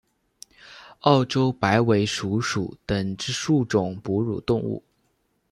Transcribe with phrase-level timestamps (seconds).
[1.01, 4.83] 澳洲白尾鼠属等之数种哺乳动物。